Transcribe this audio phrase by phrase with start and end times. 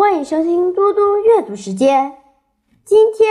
[0.00, 2.16] 欢迎收听嘟嘟阅读时间。
[2.86, 3.30] 今天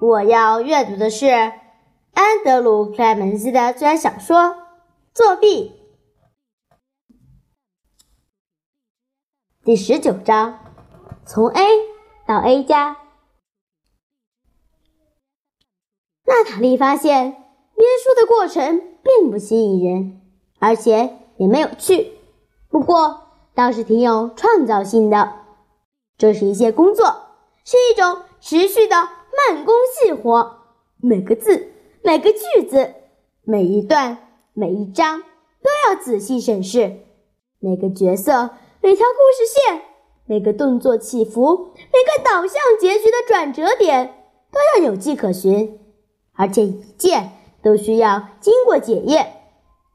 [0.00, 4.38] 我要阅读的是安德鲁·克莱门斯的自然小说
[5.12, 5.72] 《作弊》
[9.64, 10.60] 第十九章：
[11.26, 11.66] 从 A
[12.28, 12.96] 到 A 加。
[16.26, 20.20] 娜塔莉发现编书的过程并不吸引人，
[20.60, 22.12] 而且也没有趣，
[22.68, 25.47] 不过倒是挺有创造性的。
[26.18, 27.06] 这是一些工作，
[27.64, 30.56] 是一种持续的慢工细活。
[31.00, 31.68] 每个字、
[32.02, 32.92] 每个句子、
[33.44, 34.18] 每一段、
[34.52, 36.98] 每一章都要仔细审视。
[37.60, 38.50] 每个角色、
[38.80, 39.82] 每条故事线、
[40.26, 45.78] 每个动作起伏、每个导向结局的转折点都要有迹可循，
[46.34, 47.30] 而且一件
[47.62, 49.42] 都需要经过检验，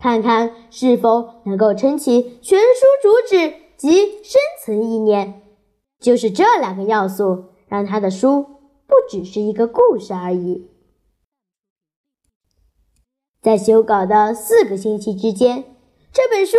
[0.00, 5.42] 看看是否能够撑起全书主旨及深层意念。
[6.00, 8.42] 就是这两个要素，让他的书
[8.86, 10.68] 不只是一个故事而已。
[13.42, 15.64] 在修稿的四个星期之间，
[16.12, 16.56] 这本书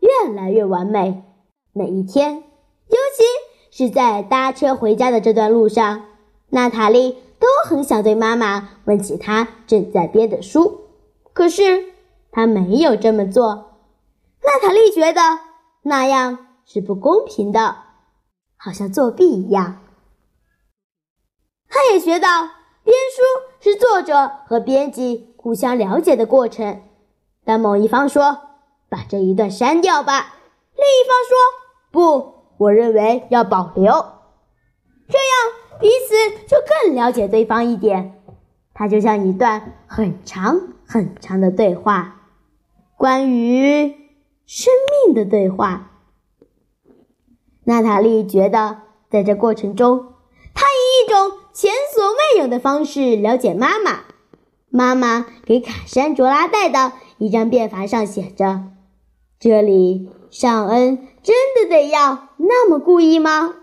[0.00, 1.22] 越来越完美。
[1.72, 2.34] 每一天，
[2.88, 6.06] 尤其是在搭车回家的这段路上，
[6.48, 10.80] 娜塔莉都很想对妈妈问起她正在编的书，
[11.32, 11.92] 可是
[12.32, 13.76] 她没有这么做。
[14.42, 15.20] 娜塔莉觉得
[15.82, 17.89] 那样是不公平的。
[18.62, 19.80] 好像作弊一样。
[21.66, 22.42] 他也学到，
[22.84, 23.22] 编书
[23.58, 26.82] 是作者和编辑互相了解的过程。
[27.44, 28.38] 当某一方说
[28.90, 30.34] “把这一段删掉吧”，
[30.76, 31.38] 另一方说
[31.90, 33.92] “不，我认为要保留”，
[35.08, 38.22] 这样彼此就更了解对方一点。
[38.74, 42.28] 它就像一段很长很长的对话，
[42.96, 43.88] 关于
[44.44, 44.72] 生
[45.06, 45.89] 命的对话。
[47.70, 50.08] 娜塔莉觉得，在这过程中，
[50.54, 54.00] 她以一种前所未有的方式了解妈妈。
[54.70, 58.64] 妈妈给卡珊卓拉带的一张便筏上写着
[59.38, 63.54] ：“这里，尚恩真的得要那么故意吗？”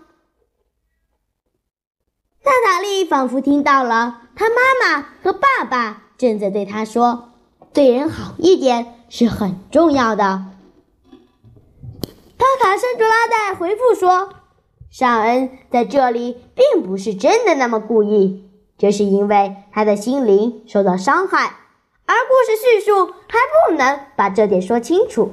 [2.42, 7.32] 娜塔莉仿佛听到了她妈妈和爸爸正在对她说
[7.74, 10.46] ：“对人好一点是很重要的。”
[12.38, 14.32] 帕卡珊卓拉带回复说
[14.90, 21.56] ：“尚恩在这里并不是真的那么故意，这是因为他的心灵受到伤害，
[22.06, 25.32] 而故事叙述还不能把这点说清楚。”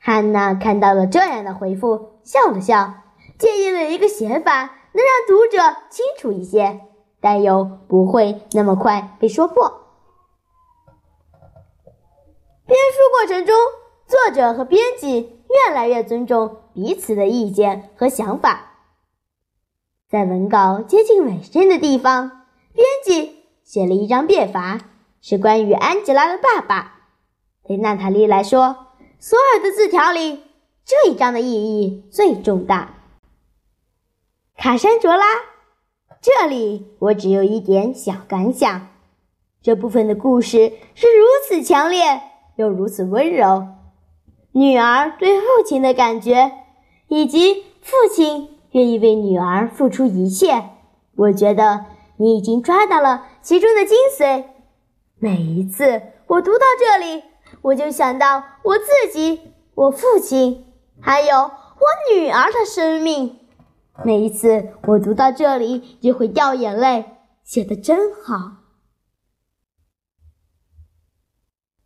[0.00, 2.94] 汉娜看到了这样的回复，笑了笑，
[3.38, 5.58] 建议了一个写法，能让读者
[5.90, 6.80] 清楚一些，
[7.20, 9.68] 但又不会那么快被说破。
[12.66, 13.54] 编书过程中。
[14.06, 18.72] 作者和编辑越来越尊重彼此的意见和想法。
[20.08, 24.80] 在文稿接近尾声的地方，编辑写了一张便筏，
[25.20, 26.92] 是关于安吉拉的爸爸。
[27.66, 28.76] 对娜塔莉来说，
[29.18, 30.42] 所有的字条里，
[30.84, 32.94] 这一章的意义最重大。
[34.56, 35.24] 卡珊卓拉，
[36.20, 38.88] 这里我只有一点小感想：
[39.62, 42.20] 这部分的故事是如此强烈，
[42.56, 43.66] 又如此温柔。
[44.56, 46.52] 女儿对父亲的感觉，
[47.08, 50.70] 以及父亲愿意为女儿付出一切，
[51.16, 51.86] 我觉得
[52.18, 54.44] 你已经抓到了其中的精髓。
[55.18, 57.24] 每一次我读到这里，
[57.62, 59.40] 我就想到我自己、
[59.74, 60.64] 我父亲，
[61.00, 63.40] 还有我女儿的生命。
[64.04, 67.06] 每一次我读到这里，就会掉眼泪。
[67.42, 68.36] 写的真好。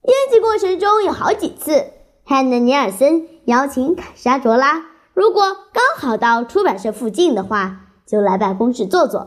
[0.03, 1.93] 编辑过程中有好几次。
[2.29, 4.85] 汉娜·尼尔森邀请凯莎·卓拉，
[5.15, 9.21] 如果刚好到出版社附近的话，就来办公室坐坐；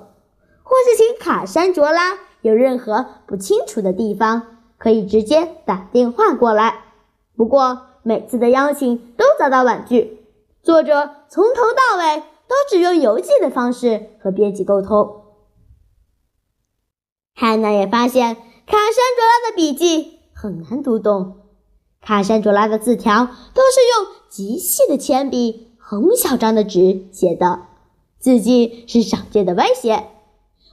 [0.62, 6.84] 或是请卡珊·卓拉有任何不清楚的地方，可以直接打电话过来。
[7.36, 10.20] 不过每次的邀请都遭到婉拒，
[10.62, 15.24] 作者从头到尾都只用邮寄的方式和编辑沟通。
[17.34, 18.42] 汉娜也发现卡
[18.78, 18.78] 珊·
[19.18, 21.38] 卓拉的笔记很难读懂。
[22.02, 27.68] 卡珊卓拉的字条都是用极细的铅笔、很小张的纸写的，
[28.20, 30.08] 字迹是少见的歪斜。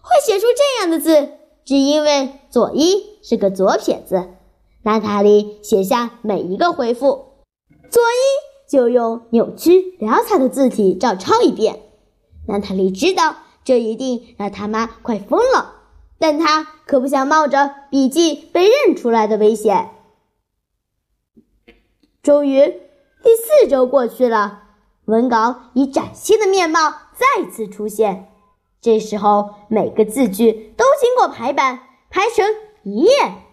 [0.01, 1.35] 会写出这样的字，
[1.67, 4.31] 只因为佐伊是个左撇子。
[4.85, 7.27] 娜塔莉写下每一个回复，
[7.91, 11.81] 佐伊就用扭曲潦草的字体照抄一遍。
[12.47, 15.75] 娜塔莉知道这一定让他妈快疯了，
[16.19, 19.91] 但她可不想冒着笔记被认出来的危险。
[22.23, 22.61] 终于，
[23.23, 24.63] 第四周过去了，
[25.07, 28.29] 文稿以崭新的面貌再次出现。
[28.81, 31.81] 这时候，每个字句都经过排版，
[32.11, 32.47] 排成
[32.83, 33.11] 一页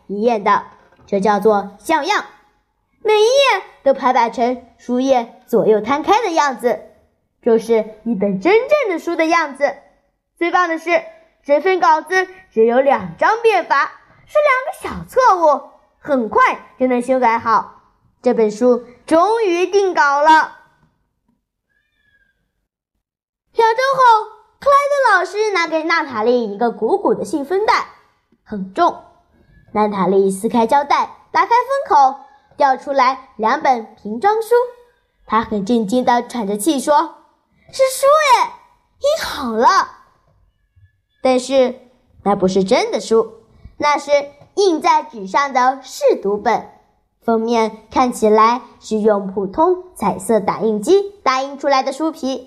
[0.07, 0.65] 一页的，
[1.05, 2.25] 这叫做像样。
[3.01, 6.81] 每一页都排版成书页左右摊开的样子，
[7.41, 9.75] 就是一本真正的书的样子。
[10.37, 11.03] 最棒的是，
[11.43, 13.91] 这份稿子只有两张变法，
[14.25, 14.37] 是
[14.81, 15.69] 两个小错误，
[15.99, 17.74] 很快就能修改好。
[18.25, 20.57] 这本书终于定稿了。
[23.53, 24.31] 两周后。
[24.57, 27.87] 克莱顿老师拿给娜塔莉一个鼓鼓的信封袋，
[28.43, 29.03] 很重。
[29.73, 32.19] 娜塔莉撕开胶带，打开封口，
[32.57, 34.55] 掉出来两本瓶装书。
[35.27, 36.95] 她很震惊地喘着气说
[37.71, 38.49] ：“是书耶，
[39.01, 39.67] 印好了。”
[41.21, 41.79] 但是
[42.23, 43.43] 那不是真的书，
[43.77, 44.09] 那是
[44.55, 46.71] 印在纸上的试读本。
[47.25, 52.37] 封面看起来是用普通彩色打印机打印出来的书皮。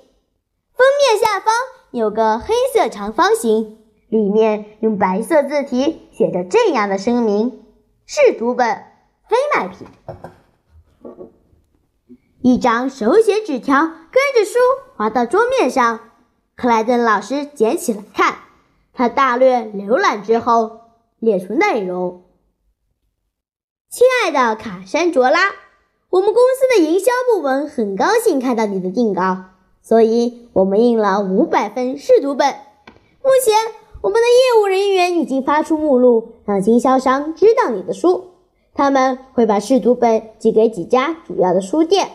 [0.72, 1.52] 封面下方。
[1.90, 3.78] 有个黑色长方形，
[4.10, 7.64] 里面用白色字体写着这样的声明
[8.04, 8.84] ：“试读本，
[9.26, 9.86] 非卖品。”
[12.42, 14.58] 一张手写纸条跟着书
[14.96, 16.00] 滑到桌面上，
[16.56, 18.34] 克莱顿老师捡起来看。
[18.92, 20.81] 他大略浏览之后，
[21.19, 22.24] 列出内容
[23.90, 25.40] ：“亲爱的卡山卓拉，
[26.11, 29.44] 我们公司的营销部门很高兴看到你的定稿。”
[29.81, 32.55] 所以我们印了五百份试读本。
[33.23, 33.56] 目前，
[34.02, 38.32] 我们的业务人员已经发出目录，让经销商知道你的书。
[38.75, 42.11] 他们会把试读本寄给几家主要的书店，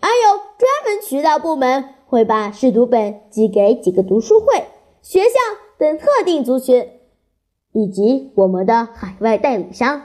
[0.00, 4.66] 而有专门渠道部门会把试读本寄给几个读书会、
[5.00, 5.30] 学校
[5.78, 6.86] 等特定族群，
[7.72, 10.02] 以及我们的海外代理商。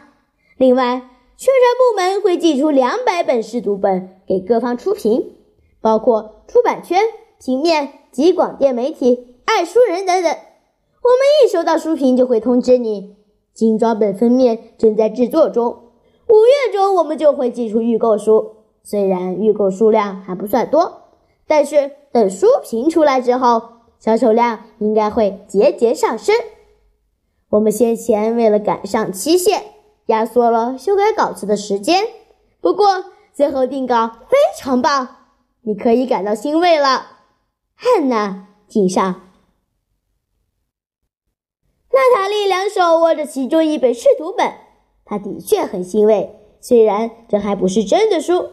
[0.59, 5.37] 另外，宣传部门会寄出两百本试读本给各方出品。
[5.81, 6.99] 包括出版圈、
[7.41, 10.29] 平面及广电媒体、爱书人等等。
[10.29, 13.15] 我们一收到书评就会通知你。
[13.53, 15.69] 精装本封面正在制作中，
[16.27, 18.57] 五月中我们就会寄出预购书。
[18.83, 21.03] 虽然预购数量还不算多，
[21.47, 23.61] 但是等书评出来之后，
[23.99, 26.35] 销售量应该会节节上升。
[27.51, 29.63] 我们先前为了赶上期限，
[30.09, 32.03] 压缩了修改稿子的时间。
[32.59, 35.17] 不过最后定稿非常棒。
[35.61, 37.05] 你可以感到欣慰了，
[37.75, 39.21] 汉娜，敬上。
[41.91, 44.53] 娜塔莉两手握着其中一本试读本，
[45.05, 46.35] 她的确很欣慰。
[46.59, 48.51] 虽然这还不是真的书，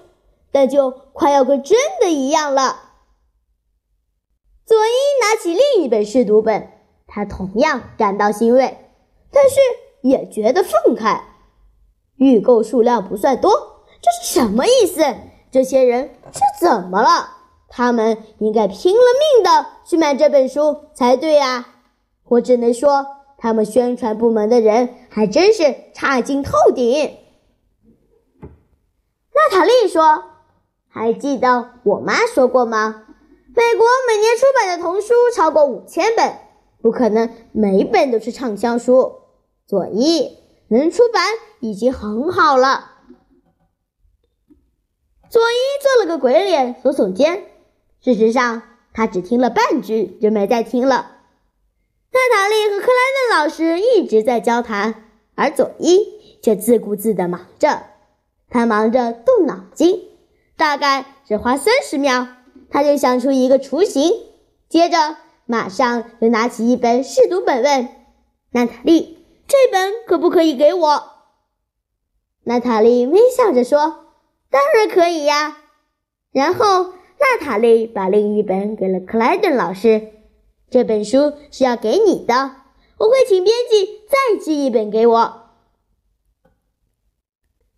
[0.52, 2.90] 但就快要跟真的一样了。
[4.66, 6.70] 佐伊拿起另一本试读本，
[7.06, 8.78] 他同样感到欣慰，
[9.30, 9.56] 但是
[10.02, 11.22] 也觉得愤慨。
[12.16, 13.50] 预购数量不算多，
[14.00, 15.02] 这是什么意思？
[15.50, 17.30] 这些人是怎么了？
[17.68, 19.02] 他们应该拼了
[19.34, 21.74] 命的去买这本书才对啊！
[22.28, 23.06] 我只能说，
[23.38, 27.18] 他们宣传部门的人还真是差劲透顶。
[29.32, 30.24] 娜塔莉说
[30.88, 33.02] ：“还记得我妈说过吗？
[33.54, 36.34] 美国每年出版的童书超过五千本，
[36.82, 39.12] 不可能每本都是畅销书。
[39.66, 41.24] 佐伊能出版
[41.60, 42.92] 已经很好了。”
[45.28, 47.44] 佐伊做了个鬼脸，耸耸肩。
[48.00, 48.62] 事实上，
[48.92, 51.12] 他只听了半句，就没再听了。
[52.12, 57.82] 娜塔莉和克莱顿老师一直在交谈，而佐伊却自顾自地忙着。
[58.48, 60.08] 他忙着动脑筋，
[60.56, 62.28] 大概只花三十秒，
[62.70, 64.12] 他就想出一个雏形。
[64.68, 67.88] 接着，马上又拿起一本试读本，问
[68.52, 71.10] 娜塔莉：“这本可不可以给我？”
[72.44, 74.02] 娜塔莉微笑着说。
[74.48, 75.58] 当然可以呀。
[76.30, 76.84] 然后
[77.18, 80.12] 娜塔莉把另一本给了克莱顿老师。
[80.70, 82.52] 这本书是要给你的，
[82.98, 85.16] 我会请编辑再寄一本给我。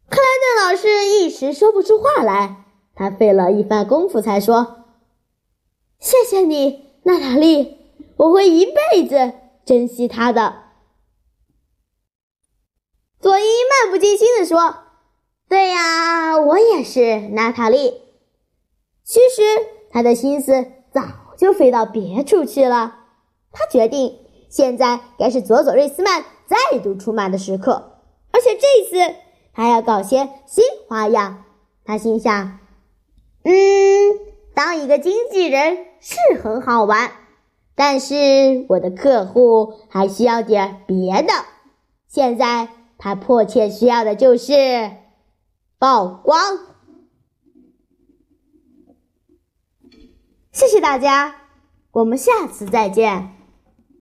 [0.09, 4.85] 克莱顿老师一时说不出话来，他费了一番功夫才说
[5.99, 7.79] ：“谢谢你，娜塔莉，
[8.19, 9.33] 我会一辈子
[9.65, 10.65] 珍惜它的。”
[13.21, 14.77] 佐伊漫不经心地说。
[15.49, 18.03] 对呀，我也是，娜塔莉。
[19.03, 19.43] 其实
[19.91, 21.03] 他的心思早
[21.39, 22.97] 就飞到别处去了。
[23.51, 24.19] 他决定，
[24.51, 29.15] 现在该是佐佐瑞斯曼再度出马的时刻，而且这次
[29.55, 31.45] 他要搞些新花样。
[31.87, 32.59] 他心想
[33.43, 33.53] ：“嗯，
[34.55, 37.11] 当一个经纪人是很好玩，
[37.75, 41.33] 但是我的客户还需要点别的。
[42.07, 44.53] 现在他迫切需要的就是。”
[45.81, 46.59] 曝光。
[50.51, 51.37] 谢谢大家，
[51.93, 53.38] 我们下次再见。